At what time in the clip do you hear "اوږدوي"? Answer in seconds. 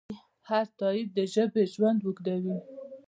2.03-2.57